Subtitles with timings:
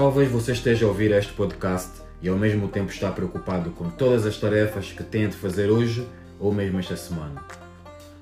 [0.00, 4.24] Talvez você esteja a ouvir este podcast e ao mesmo tempo está preocupado com todas
[4.24, 6.08] as tarefas que tem de fazer hoje
[6.38, 7.44] ou mesmo esta semana.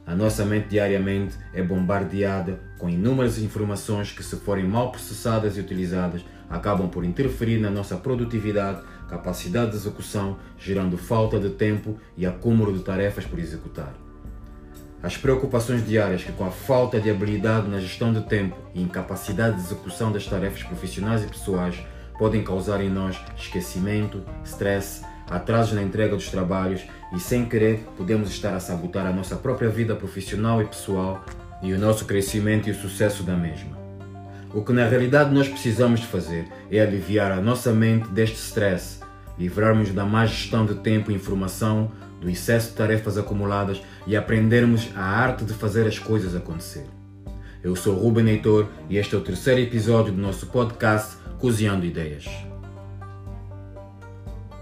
[0.04, 5.60] A nossa mente diariamente é bombardeada com inúmeras informações que, se forem mal processadas e
[5.60, 12.26] utilizadas, acabam por interferir na nossa produtividade, capacidade de execução, gerando falta de tempo e
[12.26, 13.94] acúmulo de tarefas por executar.
[15.02, 19.56] As preocupações diárias que, com a falta de habilidade na gestão de tempo e incapacidade
[19.56, 21.78] de execução das tarefas profissionais e pessoais,
[22.18, 26.82] podem causar em nós esquecimento, stress, atrasos na entrega dos trabalhos
[27.14, 31.24] e, sem querer, podemos estar a sabotar a nossa própria vida profissional e pessoal
[31.62, 33.78] e o nosso crescimento e o sucesso da mesma.
[34.52, 39.00] O que na realidade nós precisamos de fazer é aliviar a nossa mente deste stress,
[39.38, 44.90] livrarmos da má gestão de tempo e informação, do excesso de tarefas acumuladas e aprendermos
[44.96, 46.84] a arte de fazer as coisas acontecer.
[47.62, 52.26] Eu sou Ruben Heitor e este é o terceiro episódio do nosso podcast Cozinhando Ideias.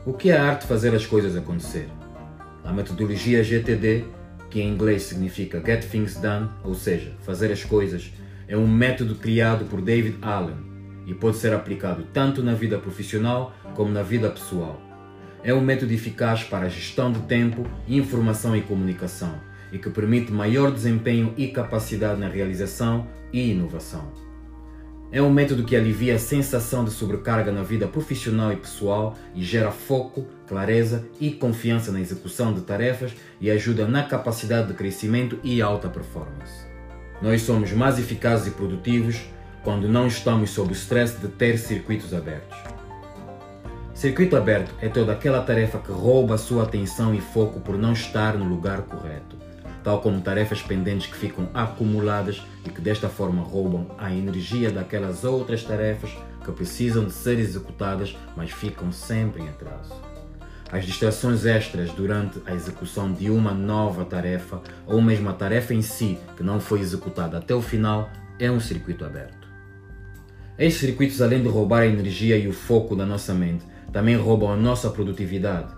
[0.05, 1.89] O que é a arte de fazer as coisas acontecer?
[2.64, 4.05] A metodologia GTD,
[4.48, 8.12] que em inglês significa Get Things Done, ou seja, fazer as coisas,
[8.48, 10.56] é um método criado por David Allen
[11.06, 14.86] e pode ser aplicado tanto na vida profissional como na vida pessoal.
[15.47, 19.33] É um método eficaz para a gestão de tempo, informação e comunicação
[19.70, 24.11] e que permite maior desempenho e capacidade na realização e inovação.
[25.12, 29.44] É um método que alivia a sensação de sobrecarga na vida profissional e pessoal e
[29.44, 35.38] gera foco, clareza e confiança na execução de tarefas e ajuda na capacidade de crescimento
[35.44, 36.66] e alta performance.
[37.22, 39.20] Nós somos mais eficazes e produtivos
[39.62, 42.75] quando não estamos sob o stress de ter circuitos abertos.
[43.97, 48.36] Circuito aberto é toda aquela tarefa que rouba sua atenção e foco por não estar
[48.36, 49.38] no lugar correto,
[49.83, 55.25] tal como tarefas pendentes que ficam acumuladas e que desta forma roubam a energia daquelas
[55.25, 56.11] outras tarefas
[56.44, 59.94] que precisam de ser executadas, mas ficam sempre em atraso.
[60.71, 65.81] As distrações extras durante a execução de uma nova tarefa ou mesmo a tarefa em
[65.81, 69.47] si que não foi executada até o final é um circuito aberto.
[70.59, 73.65] Estes circuitos, além de roubar a energia e o foco da nossa mente,
[73.97, 75.69] também roubam a nossa produtividade.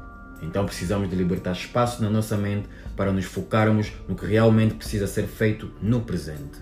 [0.42, 5.06] Então precisamos de libertar espaço na nossa mente para nos focarmos no que realmente precisa
[5.06, 6.58] ser feito no presente.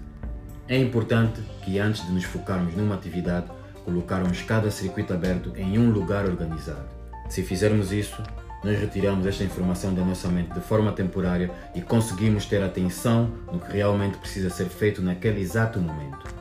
[0.68, 3.46] É importante que antes de nos focarmos numa atividade,
[3.86, 6.90] colocarmos cada circuito aberto em um lugar organizado.
[7.30, 8.22] Se fizermos isso,
[8.62, 13.60] nós retiramos esta informação da nossa mente de forma temporária e conseguimos ter atenção no
[13.60, 16.35] que realmente precisa ser feito naquele exato momento.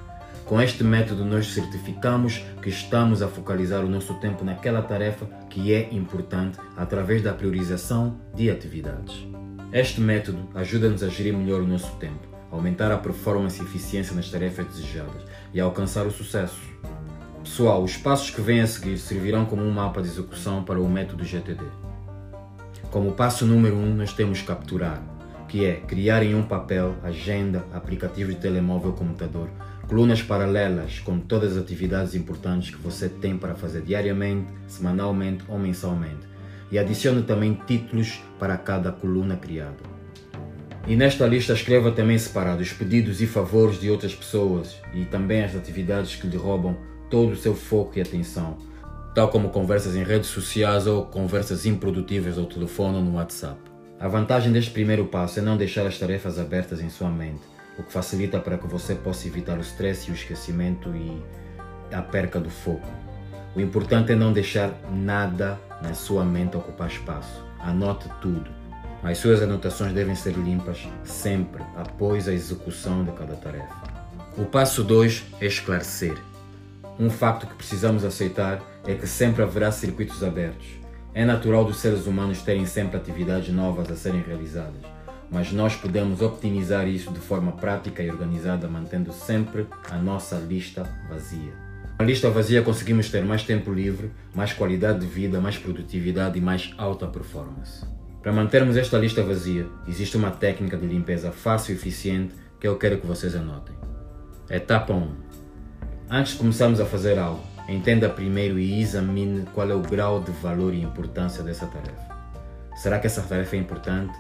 [0.45, 5.73] Com este método, nós certificamos que estamos a focalizar o nosso tempo naquela tarefa que
[5.73, 9.25] é importante através da priorização de atividades.
[9.73, 14.29] Este método ajuda-nos a gerir melhor o nosso tempo, aumentar a performance e eficiência nas
[14.29, 16.61] tarefas desejadas e alcançar o sucesso.
[17.44, 20.88] Pessoal, os passos que vêm a seguir servirão como um mapa de execução para o
[20.88, 21.66] método GTD.
[22.91, 25.01] Como passo número 1, um, nós temos capturar,
[25.47, 29.50] que é criar em um papel, agenda, aplicativo de telemóvel ou computador,
[29.88, 35.59] colunas paralelas com todas as atividades importantes que você tem para fazer diariamente, semanalmente ou
[35.59, 36.28] mensalmente.
[36.72, 39.78] E adicione também títulos para cada coluna criada.
[40.88, 45.44] E nesta lista escreva também separado os pedidos e favores de outras pessoas e também
[45.44, 46.78] as atividades que lhe roubam
[47.09, 48.57] todo o seu foco e atenção,
[49.13, 53.59] tal como conversas em redes sociais ou conversas improdutivas ao telefone ou no WhatsApp.
[54.00, 57.84] A vantagem deste primeiro passo é não deixar as tarefas abertas em sua mente o
[57.84, 61.22] que facilita para que você possa evitar o stress e o esquecimento e
[61.94, 62.88] a perca do foco.
[63.56, 67.44] O importante é não deixar nada na sua mente ocupar espaço.
[67.59, 68.50] Anote tudo.
[69.03, 73.75] As suas anotações devem ser limpas sempre após a execução de cada tarefa.
[74.38, 76.18] O passo 2 é esclarecer.
[77.00, 80.68] Um facto que precisamos aceitar é que sempre haverá circuitos abertos.
[81.14, 84.94] É natural dos seres humanos terem sempre atividades novas a serem realizadas
[85.31, 90.90] mas nós podemos optimizar isso de forma prática e organizada, mantendo sempre a nossa lista
[91.09, 91.53] vazia.
[91.97, 96.38] Com a lista vazia conseguimos ter mais tempo livre, mais qualidade de vida, mais produtividade
[96.38, 97.85] e mais alta performance.
[98.22, 102.78] Para mantermos esta lista vazia, existe uma técnica de limpeza fácil e eficiente que eu
[102.78, 103.76] quero que vocês anotem.
[104.49, 105.11] Etapa 1.
[106.09, 110.32] Antes de começarmos a fazer algo, entenda primeiro e examine qual é o grau de
[110.32, 112.16] valor e importância dessa tarefa.
[112.76, 114.14] Será que essa tarefa é importante?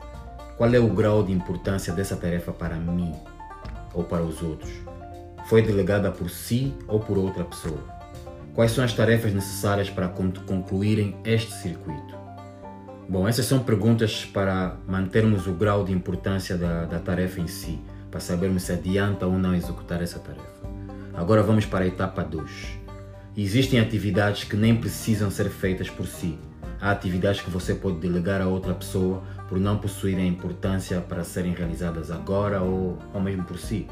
[0.57, 3.13] Qual é o grau de importância dessa tarefa para mim
[3.93, 4.71] ou para os outros?
[5.47, 7.83] Foi delegada por si ou por outra pessoa?
[8.53, 12.15] Quais são as tarefas necessárias para concluírem este circuito?
[13.09, 17.77] Bom, essas são perguntas para mantermos o grau de importância da, da tarefa em si,
[18.09, 20.45] para sabermos se adianta ou não executar essa tarefa.
[21.13, 22.49] Agora vamos para a etapa 2.
[23.35, 26.39] Existem atividades que nem precisam ser feitas por si.
[26.79, 31.53] Há atividades que você pode delegar a outra pessoa por não possuírem importância para serem
[31.53, 33.87] realizadas agora ou, ou mesmo por si.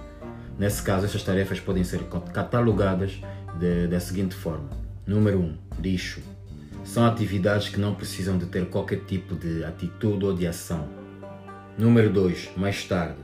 [0.57, 2.03] Nesse caso, essas tarefas podem ser
[2.33, 3.19] catalogadas
[3.59, 4.69] de, da seguinte forma:
[5.05, 5.41] Número 1.
[5.41, 6.21] Um, lixo.
[6.83, 10.87] São atividades que não precisam de ter qualquer tipo de atitude ou de ação.
[11.77, 12.51] Número 2.
[12.57, 13.17] Mais tarde.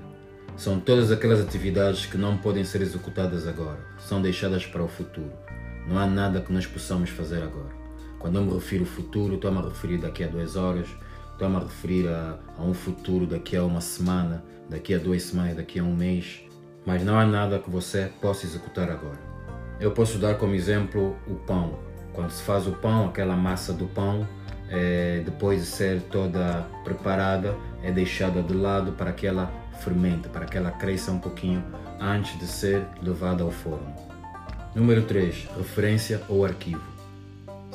[0.55, 5.31] São todas aquelas atividades que não podem ser executadas agora, são deixadas para o futuro.
[5.87, 7.78] Não há nada que nós possamos fazer agora.
[8.19, 10.87] Quando eu me refiro ao futuro, estou-me a referir daqui a duas horas,
[11.31, 15.55] estou-me a referir a, a um futuro daqui a uma semana, daqui a duas semanas,
[15.55, 16.41] daqui a um mês.
[16.85, 19.19] Mas não há nada que você possa executar agora.
[19.79, 21.79] Eu posso dar como exemplo o pão.
[22.11, 24.27] Quando se faz o pão, aquela massa do pão,
[24.69, 29.49] é, depois de ser toda preparada, é deixada de lado para que ela
[29.79, 31.63] fermente, para que ela cresça um pouquinho
[32.01, 33.93] antes de ser levada ao forno.
[34.75, 35.47] Número 3.
[35.57, 36.98] Referência ou arquivo.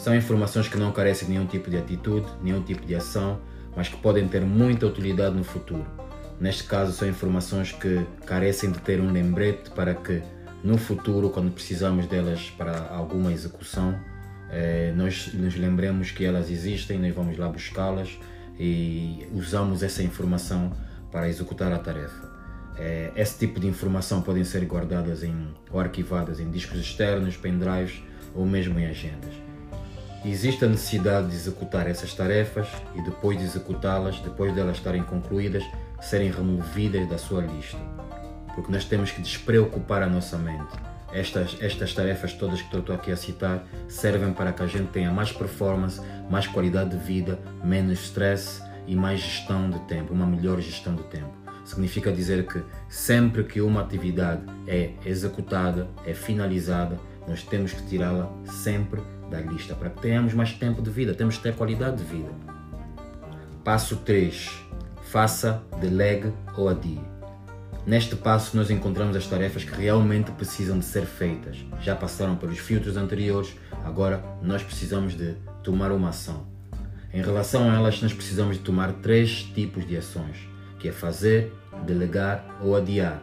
[0.04, 3.40] São informações que não carecem de nenhum tipo de atitude, nenhum tipo de ação,
[3.74, 5.86] mas que podem ter muita utilidade no futuro.
[6.38, 10.20] Neste caso, são informações que carecem de ter um lembrete para que
[10.62, 13.98] no futuro, quando precisamos delas para alguma execução,
[14.50, 18.18] eh, nós nos lembremos que elas existem, nós vamos lá buscá-las
[18.60, 20.70] e usamos essa informação
[21.10, 22.30] para executar a tarefa.
[22.76, 28.02] Eh, esse tipo de informação podem ser guardadas em, ou arquivadas em discos externos, pendrives
[28.34, 29.43] ou mesmo em agendas.
[30.24, 35.02] Existe a necessidade de executar essas tarefas e depois de executá-las, depois de elas estarem
[35.02, 35.62] concluídas,
[36.00, 37.76] serem removidas da sua lista.
[38.54, 40.72] Porque nós temos que despreocupar a nossa mente.
[41.12, 45.12] Estas, estas tarefas todas que estou aqui a citar servem para que a gente tenha
[45.12, 46.00] mais performance,
[46.30, 51.02] mais qualidade de vida, menos stress e mais gestão de tempo, uma melhor gestão de
[51.04, 51.32] tempo.
[51.66, 56.98] Significa dizer que sempre que uma atividade é executada, é finalizada,
[57.28, 59.00] nós temos que tirá-la sempre
[59.34, 62.30] da lista para tenhamos mais tempo de vida, temos que ter qualidade de vida.
[63.64, 64.62] Passo 3.
[65.10, 67.00] Faça, delegue ou adie.
[67.84, 71.64] Neste passo, nós encontramos as tarefas que realmente precisam de ser feitas.
[71.80, 73.54] Já passaram pelos filtros anteriores,
[73.84, 76.46] agora nós precisamos de tomar uma ação.
[77.12, 80.48] Em relação a elas, nós precisamos de tomar três tipos de ações,
[80.78, 81.52] que é fazer,
[81.84, 83.20] delegar ou adiar.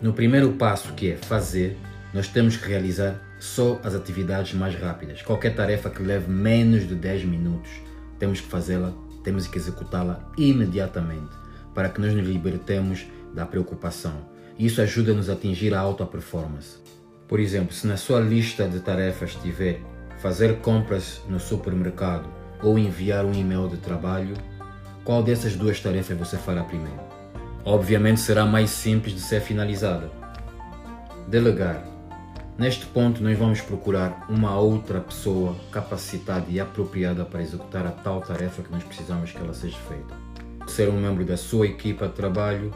[0.00, 1.78] No primeiro passo, que é fazer,
[2.12, 5.22] nós temos que realizar só as atividades mais rápidas.
[5.22, 7.70] Qualquer tarefa que leve menos de 10 minutos,
[8.18, 8.92] temos que fazê-la,
[9.22, 11.34] temos que executá-la imediatamente
[11.74, 14.14] para que nós nos libertemos da preocupação.
[14.58, 16.78] Isso ajuda-nos a atingir a alta performance.
[17.28, 19.80] Por exemplo, se na sua lista de tarefas tiver
[20.18, 22.28] fazer compras no supermercado
[22.62, 24.34] ou enviar um e-mail de trabalho,
[25.04, 26.98] qual dessas duas tarefas você fará primeiro?
[27.64, 30.10] Obviamente será mais simples de ser finalizada.
[31.28, 31.95] Delegar
[32.58, 38.22] Neste ponto, nós vamos procurar uma outra pessoa capacitada e apropriada para executar a tal
[38.22, 40.14] tarefa que nós precisamos que ela seja feita.
[40.66, 42.72] Ser um membro da sua equipa de trabalho,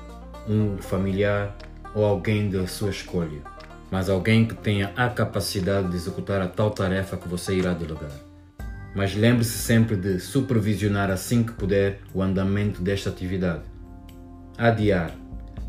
[0.47, 1.56] um familiar
[1.94, 3.41] ou alguém da sua escolha,
[3.91, 8.12] mas alguém que tenha a capacidade de executar a tal tarefa que você irá delegar.
[8.94, 13.62] Mas lembre-se sempre de supervisionar assim que puder o andamento desta atividade.
[14.59, 15.12] Adiar.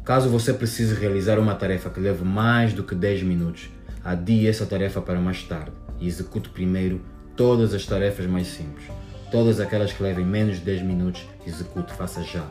[0.04, 3.70] Caso você precise realizar uma tarefa que leve mais do que 10 minutos,
[4.04, 7.02] adie essa tarefa para mais tarde e execute primeiro
[7.36, 8.86] todas as tarefas mais simples.
[9.32, 12.46] Todas aquelas que levem menos de 10 minutos, execute, faça já.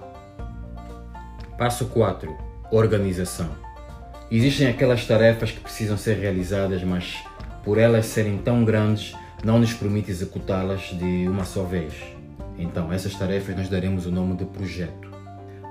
[1.59, 2.35] Passo 4.
[2.71, 3.51] Organização.
[4.31, 7.19] Existem aquelas tarefas que precisam ser realizadas, mas
[7.65, 9.15] por elas serem tão grandes,
[9.45, 11.93] não nos permite executá-las de uma só vez.
[12.57, 15.11] Então, essas tarefas nós daremos o nome de projeto.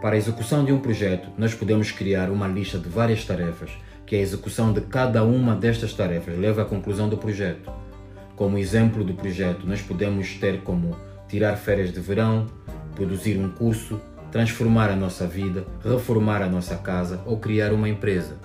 [0.01, 3.71] Para a execução de um projeto, nós podemos criar uma lista de várias tarefas
[4.09, 7.71] que a execução de cada uma destas tarefas leva à conclusão do projeto.
[8.35, 10.97] Como exemplo do projeto, nós podemos ter como
[11.27, 12.47] tirar férias de verão,
[12.95, 14.01] produzir um curso,
[14.31, 18.39] transformar a nossa vida, reformar a nossa casa ou criar uma empresa.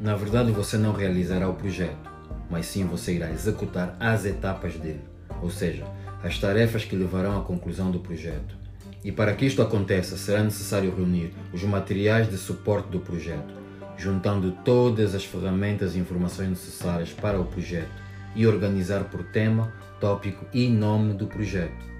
[0.00, 2.10] Na verdade, você não realizará o projeto,
[2.48, 5.02] mas sim você irá executar as etapas dele,
[5.42, 5.84] ou seja,
[6.24, 8.56] as tarefas que levarão à conclusão do projeto.
[9.04, 13.61] E para que isto aconteça, será necessário reunir os materiais de suporte do projeto,
[13.96, 18.02] juntando todas as ferramentas e informações necessárias para o projeto
[18.34, 21.92] e organizar por tema, tópico e nome do projeto.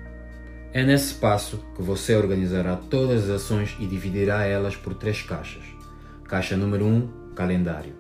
[0.73, 5.63] É nesse passo que você organizará todas as ações e dividirá elas por três caixas.
[6.25, 7.95] Caixa número 1, um, calendário.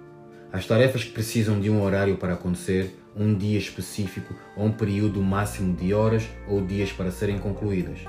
[0.50, 5.22] As tarefas que precisam de um horário para acontecer, um dia específico ou um período
[5.22, 8.00] máximo de horas ou dias para serem concluídas.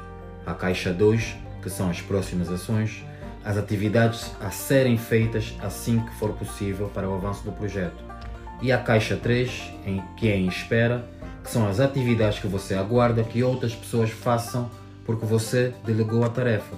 [0.45, 3.03] A caixa 2, que são as próximas ações,
[3.43, 8.03] as atividades a serem feitas assim que for possível para o avanço do projeto.
[8.61, 11.05] E a caixa 3, em, que é em espera,
[11.43, 14.69] que são as atividades que você aguarda que outras pessoas façam
[15.05, 16.77] porque você delegou a tarefa.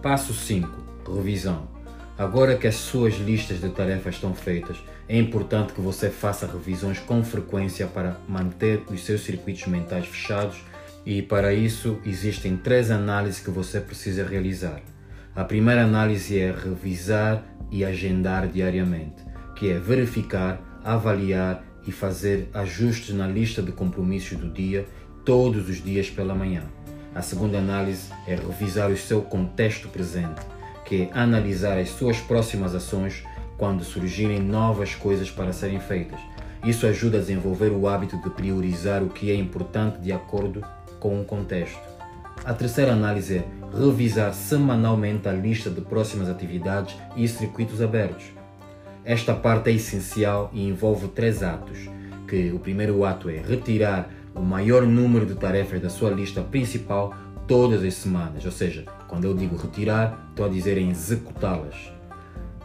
[0.00, 0.68] Passo 5.
[1.12, 1.68] Revisão.
[2.16, 4.76] Agora que as suas listas de tarefas estão feitas,
[5.08, 10.58] é importante que você faça revisões com frequência para manter os seus circuitos mentais fechados
[11.06, 14.80] e para isso existem três análises que você precisa realizar.
[15.38, 19.22] A primeira análise é revisar e agendar diariamente,
[19.54, 24.84] que é verificar, avaliar e fazer ajustes na lista de compromissos do dia
[25.24, 26.64] todos os dias pela manhã.
[27.14, 30.40] A segunda análise é revisar o seu contexto presente,
[30.84, 33.22] que é analisar as suas próximas ações
[33.56, 36.18] quando surgirem novas coisas para serem feitas.
[36.64, 40.64] Isso ajuda a desenvolver o hábito de priorizar o que é importante de acordo
[40.98, 41.78] com o contexto.
[42.44, 48.24] A terceira análise é revisar semanalmente a lista de próximas atividades e circuitos abertos.
[49.04, 51.78] Esta parte é essencial e envolve três atos,
[52.26, 57.14] que o primeiro ato é retirar o maior número de tarefas da sua lista principal
[57.46, 61.74] todas as semanas, ou seja, quando eu digo retirar, estou a dizer executá-las.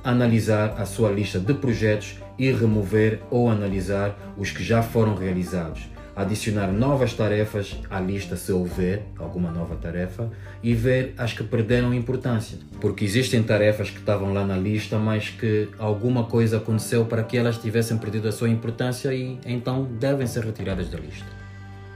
[0.03, 5.92] Analisar a sua lista de projetos e remover ou analisar os que já foram realizados
[6.15, 10.29] adicionar novas tarefas à lista se houver alguma nova tarefa
[10.61, 12.57] e ver as que perderam importância.
[12.79, 17.37] Porque existem tarefas que estavam lá na lista, mas que alguma coisa aconteceu para que
[17.37, 21.43] elas tivessem perdido a sua importância e então devem ser retiradas da lista.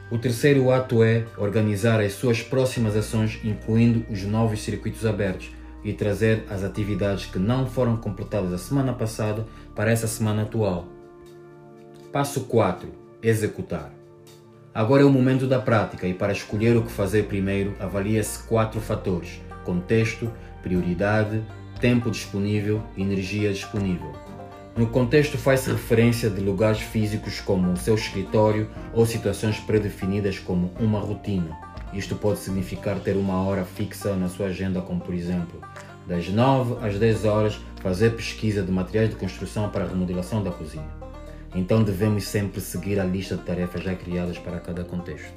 [0.10, 5.52] O terceiro ato é organizar as suas próximas ações, incluindo os novos circuitos abertos,
[5.84, 9.46] e trazer as atividades que não foram completadas a semana passada
[9.76, 10.88] para essa semana atual.
[12.12, 12.90] Passo 4:
[13.22, 13.97] Executar.
[14.78, 18.80] Agora é o momento da prática e para escolher o que fazer primeiro, avalia-se quatro
[18.80, 20.32] fatores: contexto,
[20.62, 21.42] prioridade,
[21.82, 24.14] tempo disponível energia disponível.
[24.78, 30.72] No contexto faz-se referência de lugares físicos como o seu escritório ou situações predefinidas como
[30.80, 31.58] uma rotina.
[31.92, 35.60] Isto pode significar ter uma hora fixa na sua agenda, como por exemplo,
[36.06, 40.52] das 9 às 10 horas fazer pesquisa de materiais de construção para a remodelação da
[40.52, 41.08] cozinha.
[41.56, 45.34] Então devemos sempre seguir a lista de tarefas já criadas para cada contexto.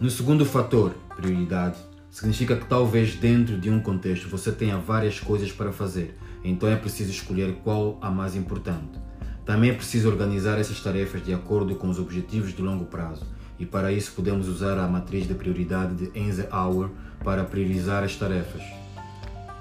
[0.00, 1.78] No segundo fator, prioridade,
[2.10, 6.76] significa que talvez dentro de um contexto você tenha várias coisas para fazer, então é
[6.76, 8.98] preciso escolher qual a mais importante.
[9.44, 13.26] Também é preciso organizar essas tarefas de acordo com os objetivos de longo prazo,
[13.58, 16.88] e para isso podemos usar a matriz de prioridade de Eisenhower
[17.22, 18.62] para priorizar as tarefas.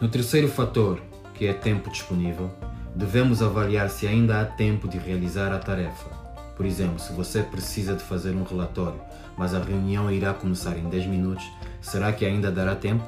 [0.01, 0.99] No terceiro fator,
[1.33, 2.51] que é tempo disponível,
[2.95, 6.09] devemos avaliar se ainda há tempo de realizar a tarefa.
[6.55, 8.99] Por exemplo, se você precisa de fazer um relatório,
[9.35, 11.43] mas a reunião irá começar em 10 minutos,
[11.81, 13.03] será que ainda dará tempo?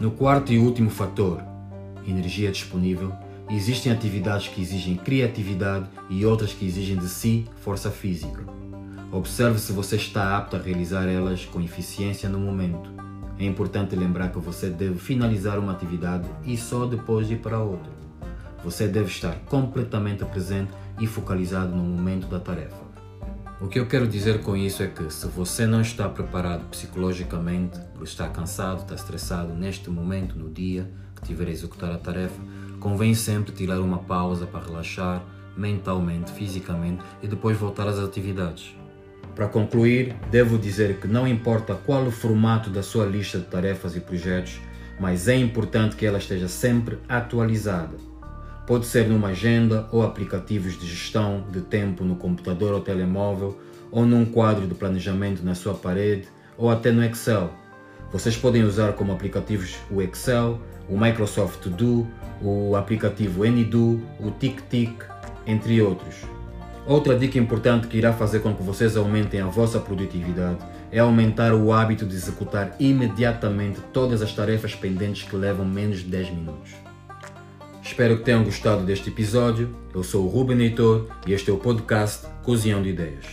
[0.00, 1.42] No quarto e último fator,
[2.06, 3.12] energia disponível,
[3.50, 8.42] existem atividades que exigem criatividade e outras que exigem de si força física.
[9.10, 12.92] Observe se você está apto a realizar elas com eficiência no momento.
[13.38, 17.92] É importante lembrar que você deve finalizar uma atividade e só depois ir para outra.
[18.64, 22.82] Você deve estar completamente presente e focalizado no momento da tarefa.
[23.60, 27.78] O que eu quero dizer com isso é que se você não está preparado psicologicamente
[27.94, 32.40] por estar cansado, está estressado neste momento, no dia que tiver a executar a tarefa,
[32.80, 35.22] convém sempre tirar uma pausa para relaxar
[35.54, 38.74] mentalmente, fisicamente e depois voltar às atividades.
[39.34, 43.94] Para concluir, devo dizer que não importa qual o formato da sua lista de tarefas
[43.94, 44.58] e projetos,
[44.98, 48.13] mas é importante que ela esteja sempre atualizada
[48.66, 53.58] Pode ser numa agenda ou aplicativos de gestão de tempo no computador ou telemóvel,
[53.90, 57.50] ou num quadro de planejamento na sua parede, ou até no Excel.
[58.10, 62.06] Vocês podem usar como aplicativos o Excel, o Microsoft To Do,
[62.40, 64.96] o aplicativo AnyDo, o TickTick,
[65.46, 66.16] entre outros.
[66.86, 70.58] Outra dica importante que irá fazer com que vocês aumentem a vossa produtividade
[70.90, 76.06] é aumentar o hábito de executar imediatamente todas as tarefas pendentes que levam menos de
[76.06, 76.93] 10 minutos.
[77.84, 79.76] Espero que tenham gostado deste episódio.
[79.94, 83.26] Eu sou o Ruben Heitor e este é o podcast Cozinhão de Ideias.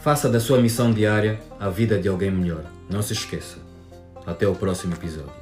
[0.00, 2.64] Faça da sua missão diária a vida de alguém melhor.
[2.88, 3.58] Não se esqueça.
[4.26, 5.41] Até o próximo episódio.